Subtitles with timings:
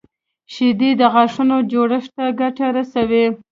[0.53, 3.25] شیدې د غاښونو جوړښت ته ګټه رسوي